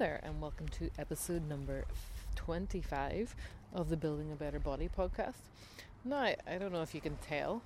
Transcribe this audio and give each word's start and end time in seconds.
there, 0.00 0.18
and 0.22 0.40
welcome 0.40 0.66
to 0.66 0.88
episode 0.98 1.46
number 1.46 1.84
25 2.34 3.36
of 3.74 3.90
the 3.90 3.98
Building 3.98 4.32
a 4.32 4.34
Better 4.34 4.58
Body 4.58 4.88
podcast. 4.88 5.34
Now, 6.06 6.32
I 6.46 6.56
don't 6.58 6.72
know 6.72 6.80
if 6.80 6.94
you 6.94 7.02
can 7.02 7.18
tell. 7.18 7.60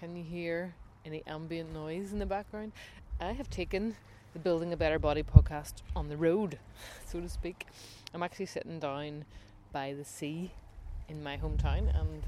Can 0.00 0.16
you 0.16 0.24
hear 0.24 0.74
any 1.04 1.22
ambient 1.28 1.72
noise 1.72 2.12
in 2.12 2.18
the 2.18 2.26
background? 2.26 2.72
I 3.20 3.30
have 3.30 3.48
taken 3.50 3.94
the 4.32 4.40
Building 4.40 4.72
a 4.72 4.76
Better 4.76 4.98
Body 4.98 5.22
podcast 5.22 5.74
on 5.94 6.08
the 6.08 6.16
road, 6.16 6.58
so 7.06 7.20
to 7.20 7.28
speak. 7.28 7.68
I'm 8.12 8.24
actually 8.24 8.46
sitting 8.46 8.80
down 8.80 9.24
by 9.72 9.92
the 9.92 10.04
sea 10.04 10.50
in 11.08 11.22
my 11.22 11.36
hometown, 11.36 11.96
and 11.96 12.24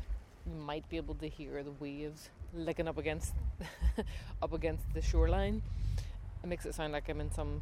you 0.47 0.53
might 0.53 0.89
be 0.89 0.99
able 0.99 1.17
to 1.17 1.29
hear 1.29 1.65
the 1.65 1.73
waves 1.81 2.31
licking 2.55 2.87
up 2.87 2.97
against 2.97 3.35
up 4.41 4.53
against 4.53 4.85
the 4.95 5.03
shoreline. 5.03 5.63
It 6.45 6.47
makes 6.47 6.65
it 6.65 6.77
sound 6.77 6.93
like 6.93 7.09
I'm 7.09 7.21
in 7.21 7.33
some 7.33 7.61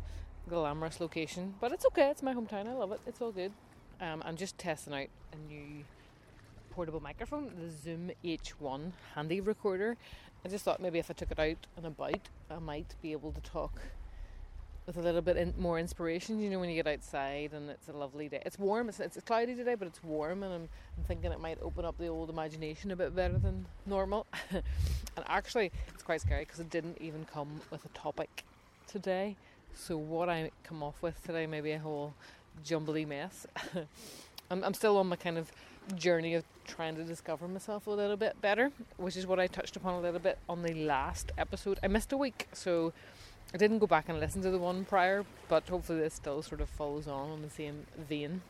glamorous 0.49 1.01
location, 1.01 1.55
but 1.61 1.73
it's 1.73 1.85
okay. 1.87 2.11
It's 2.11 2.23
my 2.23 2.35
hometown. 2.35 2.69
I 2.69 2.73
love 2.73 2.93
it. 2.93 3.01
It's 3.07 3.21
all 3.21 3.33
good. 3.33 3.53
Um, 4.01 4.23
I'm 4.25 4.37
just 4.37 4.59
testing 4.59 4.95
out 4.95 5.09
a 5.33 5.53
new 5.53 5.85
portable 6.71 7.01
microphone, 7.01 7.51
the 7.59 7.71
Zoom 7.71 8.11
H1 8.25 8.93
handy 9.15 9.41
recorder. 9.41 9.97
I 10.45 10.49
just 10.49 10.65
thought 10.65 10.81
maybe 10.81 10.99
if 10.99 11.11
I 11.11 11.15
took 11.15 11.31
it 11.31 11.39
out 11.39 11.67
and 11.77 11.87
about, 11.87 12.29
I 12.51 12.59
might 12.59 12.95
be 13.03 13.13
able 13.13 13.33
to 13.33 13.41
talk 13.41 13.81
with 14.87 14.97
a 14.97 15.03
little 15.03 15.23
bit 15.23 15.37
in, 15.37 15.53
more 15.59 15.79
inspiration. 15.79 16.39
You 16.39 16.51
know, 16.51 16.61
when 16.61 16.69
you 16.69 16.77
get 16.77 16.87
outside 16.87 17.53
and 17.53 17.71
it's 17.71 17.89
a 17.89 17.93
lovely 17.93 18.29
day. 18.29 18.43
It's 18.47 18.59
warm. 18.59 18.89
It's, 18.89 19.01
it's 19.01 19.19
cloudy 19.23 19.55
today, 19.57 19.75
but 19.75 19.89
it's 19.89 20.03
warm, 20.05 20.43
and 20.43 20.53
I'm, 20.53 20.69
I'm 20.97 21.05
thinking 21.09 21.33
it 21.33 21.41
might 21.41 21.59
open 21.63 21.85
up 21.85 21.99
the 21.99 22.07
old 22.07 22.31
imagination 22.31 22.91
a 22.93 22.97
bit 22.97 23.17
better 23.17 23.39
than 23.39 23.67
normal. 23.87 24.27
and 24.51 24.63
actually, 25.27 25.73
it's 25.93 26.03
quite 26.03 26.21
scary 26.21 26.45
because 26.45 26.61
it 26.61 26.71
didn't 26.71 26.99
even 27.01 27.25
come 27.25 27.61
with 27.71 27.85
a 27.85 27.89
topic 27.89 28.45
today. 28.87 29.37
So 29.79 29.97
what 29.99 30.29
I 30.29 30.51
come 30.65 30.83
off 30.83 31.01
with 31.03 31.23
today 31.25 31.47
may 31.47 31.61
be 31.61 31.73
a 31.73 31.79
whole 31.79 32.15
jumbly 32.65 33.05
mess. 33.05 33.47
I'm, 34.51 34.65
I'm 34.65 34.75
still 34.75 34.97
on 34.97 35.07
my 35.07 35.17
kind 35.17 35.37
of 35.37 35.53
journey 35.95 36.35
of 36.35 36.45
trying 36.67 36.97
to 36.97 37.05
discover 37.05 37.47
myself 37.47 37.87
a 37.87 37.91
little 37.91 38.17
bit 38.17 38.41
better, 38.41 38.73
which 38.97 39.17
is 39.17 39.27
what 39.27 39.39
I 39.39 39.47
touched 39.47 39.77
upon 39.77 39.95
a 39.95 40.01
little 40.01 40.19
bit 40.19 40.39
on 40.49 40.63
the 40.63 40.73
last 40.75 41.31
episode. 41.37 41.79
I 41.83 41.89
missed 41.89 42.11
a 42.13 42.17
week, 42.17 42.49
so 42.53 42.95
I 43.53 43.59
didn't 43.59 43.79
go 43.79 43.87
back 43.87 44.09
and 44.09 44.19
listen 44.19 44.43
to 44.43 44.51
the 44.51 44.59
one 44.59 44.87
prior, 44.87 45.25
but 45.49 45.69
hopefully 45.69 46.01
this 46.01 46.15
still 46.15 46.43
sort 46.43 46.63
of 46.63 46.71
follows 46.71 47.07
on 47.07 47.31
on 47.31 47.43
the 47.43 47.51
same 47.51 47.87
vein. 48.09 48.41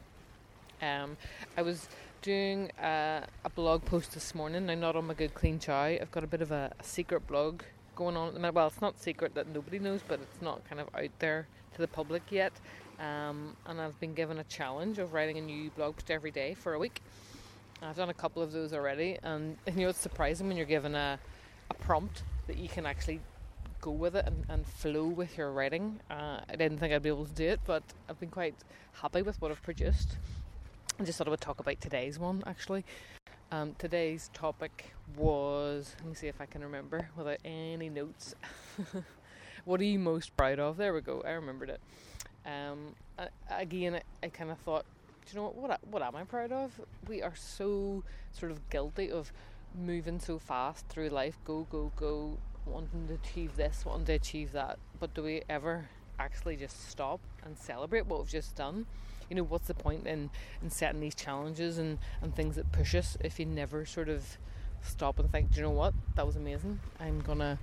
Um, 0.80 1.16
I 1.56 1.62
was 1.62 1.88
doing 2.22 2.70
uh, 2.72 3.27
a 3.44 3.50
blog 3.50 3.84
post 3.84 4.14
this 4.14 4.34
morning. 4.34 4.70
I'm 4.70 4.80
not 4.80 4.94
on 4.94 5.08
my 5.08 5.14
good 5.14 5.34
clean 5.34 5.58
chow. 5.58 5.84
I've 5.84 6.12
got 6.12 6.22
a 6.22 6.28
bit 6.28 6.41
of 6.41 6.52
a, 6.52 6.72
a 6.78 6.84
secret 6.84 7.27
blog 7.27 7.62
going 7.97 8.16
on 8.16 8.28
at 8.28 8.34
the 8.34 8.41
minute. 8.41 8.55
Well, 8.55 8.69
it's 8.69 8.80
not 8.80 9.00
secret 9.00 9.34
that 9.34 9.48
nobody 9.48 9.80
knows, 9.80 10.00
but 10.06 10.20
it's 10.20 10.41
not 10.41 10.64
kind 10.69 10.80
of 10.80 10.89
out 10.94 11.11
there 11.19 11.48
to 11.75 11.80
the 11.80 11.89
public 11.89 12.22
yet. 12.30 12.53
Um, 13.00 13.56
and 13.66 13.80
I've 13.80 13.98
been 13.98 14.14
given 14.14 14.38
a 14.38 14.44
challenge 14.44 14.98
of 14.98 15.12
writing 15.12 15.38
a 15.38 15.41
new 15.41 15.70
blog 15.70 15.97
post 15.97 16.11
every 16.11 16.30
day 16.30 16.55
for 16.55 16.75
a 16.75 16.78
week. 16.78 17.03
I've 17.83 17.97
done 17.97 18.08
a 18.08 18.14
couple 18.14 18.42
of 18.42 18.53
those 18.53 18.72
already, 18.72 19.19
and, 19.22 19.56
and 19.66 19.77
you 19.77 19.83
know 19.83 19.88
it's 19.88 19.98
surprising 19.98 20.47
when 20.47 20.56
you're 20.56 20.66
given 20.66 20.94
a, 20.94 21.19
a 21.70 21.75
prompt 21.75 22.22
that 22.47 22.56
you 22.56 22.69
can 22.69 22.86
actually 22.86 23.20
go 23.80 23.91
with 23.91 24.16
it 24.16 24.27
and, 24.27 24.44
and 24.48 24.66
flow 24.66 25.06
with 25.06 25.36
your 25.36 25.50
writing. 25.50 26.00
Uh, 26.10 26.41
I 26.48 26.56
didn't 26.56 26.78
think 26.78 26.94
I'd 26.94 27.03
be 27.03 27.08
able 27.08 27.27
to 27.27 27.34
do 27.34 27.48
it, 27.48 27.60
but 27.66 27.83
I've 28.08 28.20
been 28.20 28.31
quite 28.31 28.55
happy 28.94 29.22
with 29.22 29.41
what 29.42 29.50
I've 29.50 29.62
produced. 29.62 30.16
I 30.98 31.05
just 31.05 31.19
thought 31.19 31.27
I 31.27 31.31
would 31.31 31.41
talk 31.41 31.60
about 31.60 31.81
today's 31.81 32.19
one 32.19 32.42
actually. 32.47 32.84
Um, 33.57 33.75
today's 33.79 34.29
topic 34.35 34.93
was 35.17 35.97
let 36.01 36.09
me 36.09 36.15
see 36.15 36.27
if 36.27 36.43
I 36.43 36.45
can 36.45 36.62
remember 36.62 37.09
without 37.17 37.39
any 37.43 37.89
notes. 37.89 38.35
what 39.65 39.81
are 39.81 39.85
you 39.85 39.99
most 39.99 40.37
proud 40.37 40.59
of? 40.59 40.77
There 40.77 40.93
we 40.93 41.01
go. 41.01 41.23
I 41.27 41.31
remembered 41.31 41.71
it. 41.71 41.81
Um, 42.45 42.95
again, 43.49 43.95
I, 43.95 44.03
I 44.22 44.28
kind 44.28 44.50
of 44.50 44.59
thought, 44.59 44.84
do 45.25 45.33
you 45.33 45.41
know 45.41 45.49
what? 45.49 45.56
What, 45.56 45.89
what 45.91 46.03
am 46.03 46.16
I 46.16 46.25
proud 46.25 46.53
of? 46.53 46.78
We 47.09 47.22
are 47.22 47.34
so 47.34 48.05
sort 48.33 48.53
of 48.53 48.69
guilty 48.69 49.11
of 49.11 49.33
moving 49.75 50.21
so 50.21 50.39
fast 50.39 50.87
through 50.89 51.09
life. 51.09 51.39
Go, 51.47 51.66
go, 51.71 51.93
go. 51.97 52.37
Wanting 52.66 53.09
to 53.09 53.15
achieve 53.15 53.56
this, 53.56 53.87
wanting 53.87 54.05
to 54.06 54.12
achieve 54.12 54.53
that. 54.53 54.78
But 55.00 55.15
do 55.15 55.22
we 55.22 55.45
ever 55.49 55.89
actually 56.19 56.56
just 56.56 56.88
stop 56.91 57.21
and 57.44 57.56
celebrate 57.59 58.06
what 58.06 58.21
we've 58.21 58.31
just 58.31 58.54
done? 58.56 58.87
you 59.28 59.37
know, 59.37 59.43
what's 59.43 59.66
the 59.66 59.75
point 59.75 60.06
in, 60.06 60.31
in 60.62 60.71
setting 60.71 61.00
these 61.00 61.15
challenges 61.15 61.78
and, 61.78 61.99
and 62.22 62.34
things 62.34 62.56
that 62.56 62.71
push 62.72 62.94
us 62.94 63.16
if 63.21 63.38
you 63.38 63.47
never 63.47 63.84
sort 63.84 64.09
of 64.09 64.38
stop 64.82 65.19
and 65.19 65.31
think, 65.31 65.50
do 65.50 65.56
you 65.56 65.62
know 65.62 65.71
what, 65.71 65.94
that 66.15 66.27
was 66.27 66.37
amazing. 66.37 66.78
I'm 67.00 67.21
gonna 67.21 67.59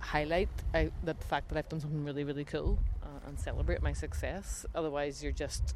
highlight 0.00 0.48
I, 0.74 0.90
the 1.04 1.14
fact 1.14 1.48
that 1.48 1.58
I've 1.58 1.68
done 1.68 1.80
something 1.80 2.04
really, 2.04 2.24
really 2.24 2.44
cool 2.44 2.78
uh, 3.02 3.28
and 3.28 3.38
celebrate 3.38 3.82
my 3.82 3.92
success. 3.92 4.66
Otherwise, 4.74 5.22
you're 5.22 5.32
just 5.32 5.74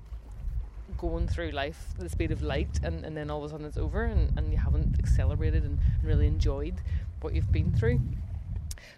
going 0.99 1.27
through 1.27 1.51
life 1.51 1.95
the 1.99 2.09
speed 2.09 2.31
of 2.31 2.43
light, 2.43 2.81
and, 2.83 3.05
and 3.05 3.17
then 3.17 3.31
all 3.31 3.39
of 3.39 3.45
a 3.45 3.49
sudden 3.49 3.67
it's 3.67 3.77
over, 3.77 4.05
and, 4.05 4.37
and 4.37 4.53
you 4.53 4.59
haven't 4.59 5.07
celebrated 5.09 5.65
and, 5.65 5.79
and 6.01 6.05
really 6.05 6.27
enjoyed 6.27 6.75
what 7.21 7.35
you've 7.35 7.53
been 7.53 7.73
through. 7.73 8.01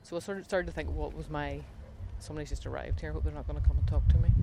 So 0.03 0.17
I 0.17 0.21
sort 0.21 0.39
of 0.39 0.45
started 0.45 0.67
to 0.67 0.73
think, 0.73 0.91
what 0.91 1.15
was 1.15 1.29
my 1.29 1.61
somebody's 2.23 2.51
just 2.51 2.67
arrived 2.67 3.01
here. 3.01 3.11
I 3.11 3.13
hope 3.13 3.25
they're 3.25 3.33
not 3.33 3.47
going 3.47 3.61
to 3.61 3.67
come 3.67 3.77
and 3.77 3.87
talk 3.87 4.07
to 4.09 4.19
me. 4.19 4.31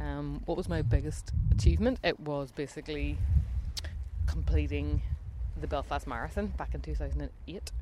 Um, 0.00 0.42
what 0.46 0.56
was 0.56 0.68
my 0.68 0.82
biggest 0.82 1.30
achievement? 1.52 2.00
It 2.02 2.18
was 2.18 2.50
basically 2.50 3.18
completing 4.26 5.02
the 5.60 5.68
Belfast 5.68 6.06
Marathon 6.06 6.48
back 6.48 6.74
in 6.74 6.80
2008. 6.80 7.72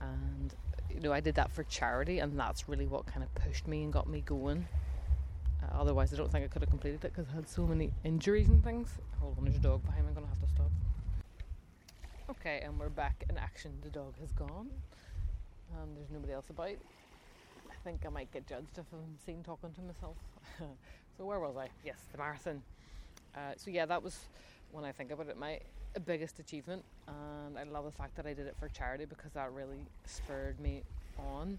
And, 0.00 0.54
you 0.94 1.00
know, 1.00 1.12
I 1.12 1.20
did 1.20 1.34
that 1.34 1.50
for 1.50 1.64
charity, 1.64 2.20
and 2.20 2.38
that's 2.38 2.68
really 2.68 2.86
what 2.86 3.06
kind 3.06 3.22
of 3.22 3.34
pushed 3.34 3.68
me 3.68 3.82
and 3.82 3.92
got 3.92 4.08
me 4.08 4.22
going. 4.22 4.66
Uh, 5.62 5.80
otherwise, 5.80 6.12
I 6.14 6.16
don't 6.16 6.30
think 6.30 6.44
I 6.44 6.48
could 6.48 6.62
have 6.62 6.70
completed 6.70 7.04
it 7.04 7.12
because 7.14 7.26
I 7.30 7.34
had 7.34 7.48
so 7.48 7.66
many 7.66 7.90
injuries 8.04 8.48
and 8.48 8.62
things. 8.62 8.90
Hold 9.20 9.36
on, 9.38 9.44
there's 9.44 9.56
a 9.56 9.60
dog 9.60 9.84
behind 9.84 10.04
me, 10.04 10.08
I'm 10.08 10.14
going 10.14 10.26
to 10.26 10.30
have 10.30 10.40
to 10.40 10.54
stop. 10.54 10.70
Okay, 12.30 12.60
and 12.64 12.78
we're 12.78 12.88
back 12.88 13.24
in 13.28 13.36
action. 13.36 13.72
The 13.82 13.90
dog 13.90 14.14
has 14.20 14.32
gone. 14.32 14.70
Um, 15.74 15.90
there's 15.94 16.10
nobody 16.10 16.32
else 16.32 16.48
about. 16.50 16.76
I 17.86 17.88
think 17.88 18.04
I 18.04 18.08
might 18.08 18.32
get 18.32 18.48
judged 18.48 18.78
if 18.78 18.86
I'm 18.92 19.16
seen 19.24 19.44
talking 19.44 19.70
to 19.72 19.80
myself. 19.80 20.16
So 21.16 21.24
where 21.24 21.40
was 21.40 21.56
I? 21.56 21.68
Yes, 21.82 21.96
the 22.12 22.18
marathon. 22.18 22.60
Uh, 23.34 23.54
so 23.56 23.70
yeah, 23.70 23.86
that 23.86 24.02
was 24.02 24.18
when 24.70 24.84
I 24.84 24.92
think 24.92 25.10
about 25.10 25.28
it 25.28 25.38
my 25.38 25.58
biggest 26.04 26.38
achievement, 26.38 26.84
and 27.08 27.58
I 27.58 27.62
love 27.62 27.86
the 27.86 27.90
fact 27.90 28.16
that 28.16 28.26
I 28.26 28.34
did 28.34 28.46
it 28.46 28.54
for 28.60 28.68
charity 28.68 29.06
because 29.06 29.32
that 29.32 29.50
really 29.52 29.78
spurred 30.04 30.60
me 30.60 30.82
on. 31.18 31.58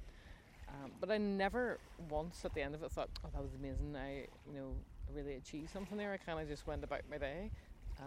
Um, 0.70 0.92
but 1.00 1.10
I 1.10 1.18
never 1.18 1.80
once 2.10 2.46
at 2.46 2.54
the 2.54 2.62
end 2.62 2.76
of 2.76 2.84
it 2.84 2.92
thought, 2.92 3.10
"Oh, 3.26 3.30
that 3.34 3.42
was 3.42 3.56
amazing! 3.56 3.96
I, 3.96 4.28
you 4.46 4.54
know, 4.54 4.74
really 5.16 5.34
achieved 5.36 5.72
something 5.72 5.98
there." 5.98 6.14
I 6.14 6.18
kind 6.18 6.40
of 6.40 6.48
just 6.48 6.68
went 6.68 6.84
about 6.84 7.02
my 7.10 7.18
day 7.18 7.50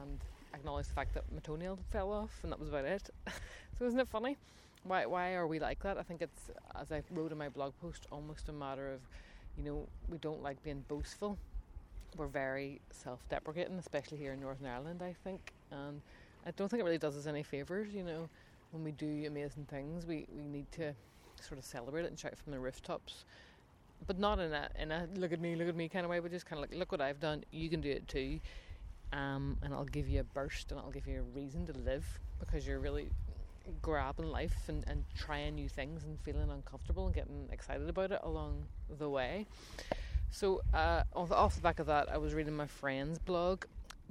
and 0.01 0.21
acknowledged 0.55 0.91
the 0.91 0.95
fact 0.95 1.15
that 1.15 1.25
my 1.33 1.41
toenail 1.41 1.81
fell 1.91 2.13
off, 2.13 2.39
and 2.45 2.53
that 2.53 2.61
was 2.61 2.69
about 2.69 2.85
it. 2.85 3.11
so 3.77 3.87
isn't 3.87 3.99
it 3.99 4.09
funny? 4.09 4.37
Why 4.85 5.07
why 5.07 5.35
are 5.35 5.47
we 5.47 5.59
like 5.59 5.83
that? 5.83 5.99
I 5.99 6.03
think 6.03 6.23
it's 6.23 6.51
as 6.75 6.91
I 6.91 7.03
wrote 7.11 7.33
in 7.33 7.39
my 7.39 7.49
blog 7.49 7.73
post, 7.81 8.07
almost 8.11 8.49
a 8.49 8.53
matter 8.53 8.93
of 8.93 9.01
you 9.57 9.65
know, 9.65 9.87
we 10.09 10.19
don't 10.19 10.43
like 10.43 10.63
being 10.63 10.85
boastful. 10.89 11.37
We're 12.17 12.27
very 12.27 12.81
self 12.91 13.21
deprecating, 13.29 13.79
especially 13.79 14.19
here 14.19 14.33
in 14.33 14.41
Northern 14.41 14.67
Ireland, 14.67 15.03
I 15.03 15.15
think. 15.25 15.53
And 15.71 16.01
I 16.47 16.51
don't 16.53 16.69
think 16.69 16.81
it 16.81 16.85
really 16.85 16.99
does 16.99 17.17
us 17.17 17.27
any 17.27 17.43
favours, 17.43 17.93
you 17.93 18.03
know, 18.03 18.29
when 18.73 18.85
we 18.85 18.93
do 18.93 19.25
amazing 19.27 19.67
things, 19.67 20.07
we, 20.07 20.27
we 20.35 20.45
need 20.45 20.71
to 20.73 20.95
sort 21.41 21.59
of 21.59 21.65
celebrate 21.65 22.05
it 22.05 22.09
and 22.09 22.19
shout 22.19 22.37
from 22.37 22.53
the 22.53 22.59
rooftops. 22.59 23.25
But 24.07 24.19
not 24.19 24.39
in 24.39 24.53
a 24.53 24.69
in 24.79 24.93
a 24.93 25.09
look 25.15 25.33
at 25.33 25.41
me, 25.41 25.57
look 25.57 25.69
at 25.69 25.77
me 25.77 25.89
kind 25.89 26.05
of 26.05 26.11
way, 26.11 26.21
but 26.21 26.31
just 26.31 26.47
kind 26.47 26.63
of 26.63 26.71
like 26.71 26.79
look 26.79 26.91
what 26.91 27.03
I've 27.03 27.21
done. 27.21 27.45
You 27.51 27.69
can 27.69 27.81
do 27.83 27.91
it 27.91 28.09
too, 28.09 28.41
um, 29.13 29.59
and 29.63 29.75
I'll 29.75 29.85
give 29.85 30.09
you 30.09 30.21
a 30.21 30.25
burst 30.25 30.73
and 30.73 30.81
I'll 30.81 30.91
give 30.91 31.07
you 31.07 31.21
a 31.21 31.39
reason 31.39 31.67
to 31.67 31.73
live 31.79 32.07
because 32.39 32.67
you're 32.67 32.79
really 32.79 33.11
grabbing 33.83 34.31
life 34.31 34.69
and, 34.69 34.85
and 34.87 35.05
trying 35.17 35.55
new 35.55 35.69
things 35.69 36.05
and 36.05 36.19
feeling 36.21 36.51
uncomfortable 36.51 37.07
and 37.07 37.15
getting 37.15 37.49
excited 37.53 37.89
about 37.89 38.13
it 38.13 38.21
along 38.23 38.65
the 38.99 39.09
way. 39.09 39.47
So, 40.31 40.63
uh, 40.73 41.03
off 41.15 41.57
the 41.57 41.61
back 41.61 41.81
of 41.81 41.87
that, 41.87 42.09
I 42.11 42.19
was 42.19 42.35
reading 42.35 42.55
my 42.55 42.67
friend's 42.67 43.19
blog, 43.19 43.65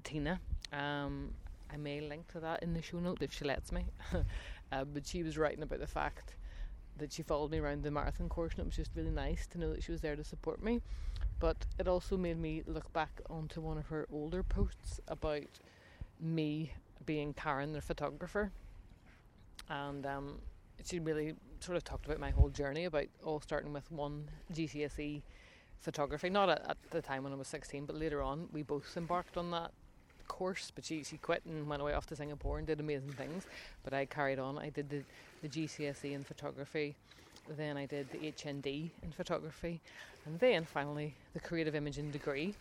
Tina. 0.03 0.39
Um, 0.73 1.33
I 1.71 1.77
may 1.77 2.01
link 2.01 2.27
to 2.33 2.39
that 2.41 2.61
in 2.63 2.73
the 2.73 2.81
show 2.81 2.99
note 2.99 3.21
if 3.21 3.31
she 3.33 3.45
lets 3.45 3.71
me. 3.71 3.85
uh, 4.71 4.83
but 4.83 5.07
she 5.07 5.23
was 5.23 5.37
writing 5.37 5.63
about 5.63 5.79
the 5.79 5.87
fact 5.87 6.35
that 6.97 7.13
she 7.13 7.23
followed 7.23 7.51
me 7.51 7.59
around 7.59 7.83
the 7.83 7.91
marathon 7.91 8.27
course, 8.27 8.53
and 8.53 8.61
it 8.61 8.65
was 8.65 8.75
just 8.75 8.91
really 8.95 9.11
nice 9.11 9.47
to 9.47 9.57
know 9.57 9.73
that 9.73 9.83
she 9.83 9.91
was 9.91 10.01
there 10.01 10.15
to 10.15 10.23
support 10.23 10.61
me. 10.61 10.81
But 11.39 11.65
it 11.77 11.87
also 11.87 12.17
made 12.17 12.37
me 12.37 12.63
look 12.67 12.91
back 12.91 13.21
onto 13.29 13.61
one 13.61 13.77
of 13.77 13.87
her 13.87 14.05
older 14.11 14.43
posts 14.43 14.99
about 15.07 15.59
me 16.19 16.73
being 17.05 17.33
Karen, 17.33 17.71
the 17.71 17.81
photographer, 17.81 18.51
and 19.69 20.05
um, 20.05 20.39
she 20.83 20.99
really 20.99 21.35
sort 21.59 21.77
of 21.77 21.83
talked 21.83 22.05
about 22.05 22.19
my 22.19 22.29
whole 22.29 22.49
journey 22.49 22.85
about 22.85 23.05
all 23.23 23.39
starting 23.41 23.73
with 23.73 23.91
one 23.91 24.27
GCSE 24.53 25.21
photography. 25.79 26.29
Not 26.29 26.49
at, 26.49 26.65
at, 26.69 26.77
the 26.91 27.01
time 27.01 27.23
when 27.23 27.33
I 27.33 27.35
was 27.35 27.47
16, 27.47 27.85
but 27.85 27.95
later 27.95 28.21
on 28.21 28.47
we 28.51 28.63
both 28.63 28.95
embarked 28.97 29.37
on 29.37 29.51
that 29.51 29.71
course. 30.27 30.71
But 30.73 30.85
she, 30.85 31.03
she 31.03 31.17
quit 31.17 31.43
and 31.45 31.67
went 31.67 31.81
away 31.81 31.93
off 31.93 32.05
to 32.07 32.15
Singapore 32.15 32.57
and 32.57 32.67
did 32.67 32.79
amazing 32.79 33.11
things. 33.11 33.45
But 33.83 33.93
I 33.93 34.05
carried 34.05 34.39
on. 34.39 34.57
I 34.57 34.69
did 34.69 34.89
the, 34.89 35.03
the 35.41 35.49
GCSE 35.49 36.13
in 36.13 36.23
photography 36.23 36.95
then 37.57 37.77
I 37.77 37.85
did 37.85 38.09
the 38.11 38.17
HND 38.17 38.89
in 39.01 39.11
photography, 39.11 39.81
and 40.25 40.39
then 40.39 40.65
finally 40.65 41.15
the 41.33 41.39
creative 41.39 41.75
imaging 41.75 42.11
degree. 42.11 42.55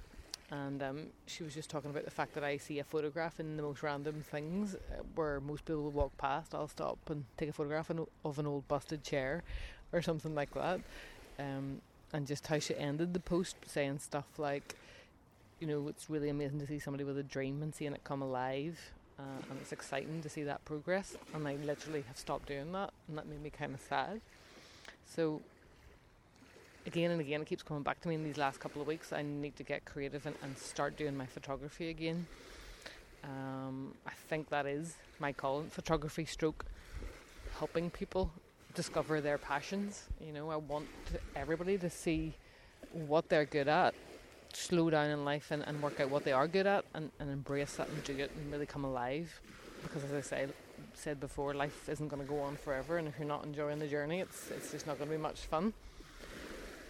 And 0.51 0.83
um, 0.83 1.07
she 1.27 1.43
was 1.43 1.55
just 1.55 1.69
talking 1.69 1.91
about 1.91 2.05
the 2.07 2.11
fact 2.11 2.35
that 2.35 2.43
I 2.43 2.57
see 2.57 2.79
a 2.79 2.85
photograph 2.85 3.39
in 3.39 3.57
the 3.57 3.63
most 3.63 3.83
random 3.83 4.23
things 4.23 4.75
uh, 4.75 5.03
where 5.15 5.41
most 5.41 5.67
people 5.67 5.83
will 5.83 5.91
walk 5.91 6.17
past. 6.17 6.55
I'll 6.55 6.69
stop 6.69 6.99
and 7.11 7.25
take 7.37 7.51
a 7.51 7.53
photograph 7.53 7.91
of 7.91 8.39
an 8.39 8.47
old 8.47 8.67
busted 8.67 9.05
chair 9.05 9.43
or 9.93 10.01
something 10.01 10.35
like 10.35 10.55
that. 10.55 10.81
Um, 11.39 11.83
and 12.13 12.27
just 12.27 12.47
how 12.47 12.59
she 12.59 12.75
ended 12.77 13.13
the 13.13 13.21
post 13.21 13.57
saying 13.67 13.99
stuff 13.99 14.25
like, 14.39 14.75
you 15.61 15.67
know, 15.67 15.87
it's 15.89 16.09
really 16.09 16.31
amazing 16.31 16.61
to 16.61 16.67
see 16.67 16.79
somebody 16.79 17.05
with 17.05 17.19
a 17.19 17.23
dream 17.23 17.63
and 17.63 17.75
seeing 17.75 17.93
it 17.93 18.03
come 18.05 18.23
alive. 18.23 18.79
Uh, 19.19 19.43
and 19.51 19.59
it's 19.61 19.73
exciting 19.73 20.23
to 20.23 20.29
see 20.29 20.45
that 20.45 20.65
progress. 20.65 21.17
And 21.35 21.47
I 21.47 21.57
literally 21.57 22.05
have 22.07 22.17
stopped 22.17 22.47
doing 22.47 22.73
that, 22.73 22.93
and 23.09 23.19
that 23.19 23.27
made 23.27 23.43
me 23.43 23.51
kind 23.51 23.75
of 23.75 23.81
sad. 23.81 24.21
So, 25.05 25.43
again 26.89 27.11
and 27.11 27.21
again, 27.21 27.43
it 27.43 27.47
keeps 27.47 27.63
coming 27.63 27.83
back 27.83 28.01
to 28.01 28.09
me 28.09 28.15
in 28.15 28.25
these 28.25 28.39
last 28.39 28.61
couple 28.61 28.81
of 28.81 28.89
weeks. 28.89 29.13
I 29.13 29.23
need 29.23 29.57
to 29.57 29.63
get 29.63 29.85
creative 29.85 30.25
and, 30.25 30.35
and 30.43 30.57
start 30.57 30.97
doing 30.97 31.15
my 31.17 31.27
photography 31.27 31.91
again. 31.91 32.27
Um, 33.23 33.95
I 34.07 34.13
think 34.29 34.49
that 34.49 34.65
is 34.65 34.97
my 35.21 35.33
call 35.33 35.65
photography 35.71 36.25
stroke 36.25 36.65
helping 37.59 37.91
people 37.91 38.31
discover 38.75 39.21
their 39.21 39.37
passions. 39.37 40.05
You 40.19 40.33
know, 40.33 40.49
I 40.51 40.57
want 40.57 40.89
everybody 41.37 41.77
to 41.79 41.91
see 41.91 42.35
what 42.93 43.29
they're 43.29 43.45
good 43.45 43.69
at 43.69 43.95
slow 44.55 44.89
down 44.89 45.11
in 45.11 45.27
life 45.27 45.51
and, 45.51 45.63
and 45.69 45.83
work 45.83 46.01
out 46.01 46.09
what 46.09 46.25
they 46.25 46.33
are 46.33 46.49
good 46.49 46.67
at 46.67 46.87
and, 46.95 47.11
and 47.21 47.31
embrace 47.31 47.75
that 47.75 47.87
and 47.89 48.03
do 48.05 48.17
it 48.17 48.31
and 48.35 48.51
really 48.51 48.65
come 48.65 48.85
alive. 48.85 49.41
Because 49.83 50.05
as 50.05 50.13
I 50.13 50.21
say, 50.23 50.47
said 50.95 51.21
before, 51.21 51.53
life 51.53 51.87
isn't 51.89 52.09
going 52.09 52.23
to 52.23 52.29
go 52.29 52.41
on 52.41 52.57
forever, 52.57 52.97
and 52.97 53.07
if 53.07 53.19
you're 53.19 53.29
not 53.29 53.45
enjoying 53.45 53.79
the 53.79 53.87
journey, 53.87 54.21
it's 54.21 54.51
it's 54.51 54.73
just 54.73 54.87
not 54.87 54.99
going 54.99 55.11
to 55.11 55.17
be 55.17 55.23
much 55.23 55.41
fun. 55.41 55.75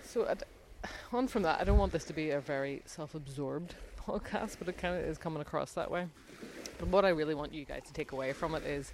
So, 0.08 0.26
I'd, 0.26 0.42
on 1.12 1.28
from 1.28 1.42
that, 1.42 1.60
I 1.60 1.64
don't 1.64 1.76
want 1.76 1.92
this 1.92 2.04
to 2.04 2.14
be 2.14 2.30
a 2.30 2.40
very 2.40 2.80
self-absorbed 2.86 3.74
podcast, 4.06 4.56
but 4.58 4.66
it 4.66 4.78
kind 4.78 4.96
of 4.96 5.04
is 5.04 5.18
coming 5.18 5.42
across 5.42 5.72
that 5.72 5.90
way. 5.90 6.06
But 6.78 6.88
what 6.88 7.04
I 7.04 7.10
really 7.10 7.34
want 7.34 7.52
you 7.52 7.66
guys 7.66 7.82
to 7.88 7.92
take 7.92 8.12
away 8.12 8.32
from 8.32 8.54
it 8.54 8.64
is 8.64 8.90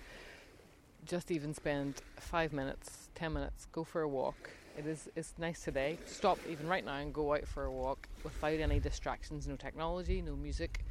just 1.06 1.30
even 1.30 1.54
spend 1.54 2.02
five 2.18 2.52
minutes, 2.52 3.10
ten 3.14 3.32
minutes, 3.32 3.68
go 3.70 3.84
for 3.84 4.02
a 4.02 4.08
walk, 4.08 4.50
it 4.76 4.86
is 4.86 5.08
it's 5.14 5.34
nice 5.38 5.62
today. 5.62 5.98
Stop 6.04 6.40
even 6.50 6.66
right 6.66 6.84
now 6.84 6.96
and 6.96 7.14
go 7.14 7.32
out 7.34 7.46
for 7.46 7.62
a 7.62 7.70
walk 7.70 8.08
without 8.24 8.58
any 8.58 8.80
distractions, 8.80 9.46
no 9.46 9.54
technology, 9.54 10.20
no 10.20 10.34
music, 10.34 10.84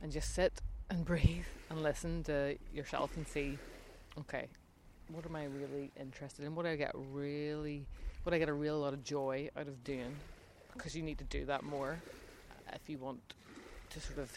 and 0.00 0.10
just 0.10 0.34
sit 0.34 0.62
and 0.88 1.04
breathe 1.04 1.44
and 1.68 1.82
listen 1.82 2.22
to 2.24 2.56
yourself 2.72 3.14
and 3.16 3.28
see, 3.28 3.58
okay, 4.18 4.48
what 5.08 5.26
am 5.26 5.36
I 5.36 5.44
really 5.44 5.90
interested 6.00 6.46
in? 6.46 6.54
What 6.54 6.62
do 6.62 6.70
I 6.70 6.76
get 6.76 6.92
really, 6.94 7.84
do 8.30 8.36
I 8.36 8.38
get 8.38 8.48
a 8.48 8.54
real 8.54 8.78
lot 8.78 8.92
of 8.94 9.04
joy 9.04 9.50
out 9.56 9.68
of 9.68 9.84
doing? 9.84 10.20
Because 10.72 10.94
you 10.96 11.02
need 11.02 11.18
to 11.18 11.24
do 11.24 11.44
that 11.46 11.62
more 11.62 12.02
if 12.72 12.88
you 12.88 12.98
want 12.98 13.34
to 13.90 14.00
sort 14.00 14.18
of 14.18 14.32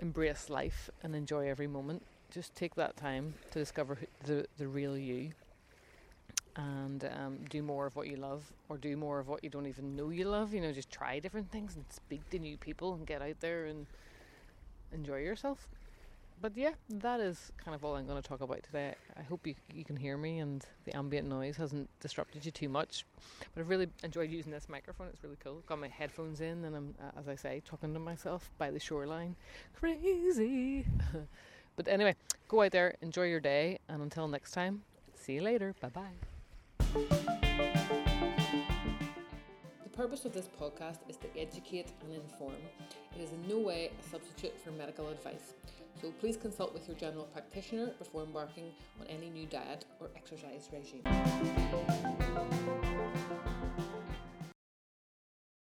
embrace 0.00 0.48
life 0.50 0.90
and 1.02 1.14
enjoy 1.14 1.48
every 1.48 1.66
moment. 1.66 2.04
Just 2.30 2.54
take 2.54 2.74
that 2.76 2.96
time 2.96 3.34
to 3.50 3.58
discover 3.58 3.98
the 4.24 4.46
the 4.58 4.68
real 4.68 4.96
you 4.96 5.32
and 6.56 7.04
um, 7.04 7.38
do 7.48 7.62
more 7.62 7.86
of 7.86 7.96
what 7.96 8.08
you 8.08 8.16
love 8.16 8.52
or 8.68 8.76
do 8.76 8.96
more 8.96 9.20
of 9.20 9.28
what 9.28 9.42
you 9.44 9.50
don't 9.50 9.66
even 9.66 9.94
know 9.96 10.10
you 10.10 10.24
love. 10.24 10.52
You 10.52 10.60
know, 10.60 10.72
just 10.72 10.90
try 10.90 11.18
different 11.18 11.50
things 11.50 11.76
and 11.76 11.84
speak 11.90 12.28
to 12.30 12.38
new 12.38 12.56
people 12.56 12.94
and 12.94 13.06
get 13.06 13.22
out 13.22 13.40
there 13.40 13.66
and 13.66 13.86
enjoy 14.92 15.18
yourself. 15.18 15.68
But 16.40 16.56
yeah, 16.56 16.70
that 16.88 17.20
is 17.20 17.52
kind 17.62 17.74
of 17.74 17.84
all 17.84 17.96
I'm 17.96 18.06
going 18.06 18.20
to 18.20 18.26
talk 18.26 18.40
about 18.40 18.62
today. 18.62 18.94
I 19.18 19.22
hope 19.22 19.46
you 19.46 19.54
you 19.74 19.84
can 19.84 19.96
hear 19.96 20.16
me 20.16 20.38
and 20.38 20.64
the 20.84 20.96
ambient 20.96 21.28
noise 21.28 21.56
hasn't 21.56 21.90
disrupted 22.00 22.46
you 22.46 22.50
too 22.50 22.68
much. 22.68 23.04
But 23.54 23.60
I've 23.60 23.68
really 23.68 23.88
enjoyed 24.02 24.30
using 24.30 24.50
this 24.50 24.68
microphone. 24.68 25.08
It's 25.08 25.22
really 25.22 25.36
cool. 25.42 25.62
Got 25.66 25.80
my 25.80 25.88
headphones 25.88 26.40
in 26.40 26.64
and 26.64 26.74
I'm, 26.74 26.94
uh, 27.00 27.18
as 27.18 27.28
I 27.28 27.34
say, 27.34 27.62
talking 27.66 27.92
to 27.92 28.00
myself 28.00 28.50
by 28.56 28.70
the 28.70 28.80
shoreline. 28.80 29.36
Crazy. 29.74 30.86
but 31.76 31.88
anyway, 31.88 32.14
go 32.48 32.62
out 32.62 32.72
there, 32.72 32.94
enjoy 33.02 33.26
your 33.26 33.40
day, 33.40 33.78
and 33.88 34.00
until 34.00 34.26
next 34.26 34.52
time, 34.52 34.82
see 35.14 35.34
you 35.34 35.42
later. 35.42 35.74
Bye 35.80 35.90
bye. 36.94 37.86
The 39.90 39.96
purpose 39.96 40.24
of 40.24 40.32
this 40.32 40.48
podcast 40.48 40.98
is 41.08 41.16
to 41.16 41.26
educate 41.36 41.88
and 42.02 42.14
inform. 42.14 42.54
It 43.16 43.22
is 43.22 43.32
in 43.32 43.48
no 43.48 43.58
way 43.58 43.90
a 43.98 44.08
substitute 44.08 44.56
for 44.62 44.70
medical 44.70 45.08
advice. 45.08 45.54
So 46.00 46.12
please 46.20 46.36
consult 46.36 46.72
with 46.72 46.86
your 46.86 46.96
general 46.96 47.24
practitioner 47.24 47.92
before 47.98 48.22
embarking 48.22 48.70
on 49.00 49.08
any 49.08 49.30
new 49.30 49.46
diet 49.46 49.86
or 50.00 50.08
exercise 50.16 50.68
regime. 50.72 51.02